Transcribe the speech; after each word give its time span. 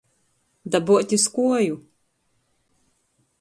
Dabuot 0.71 1.09
iz 1.17 1.25
kuoju. 1.35 1.75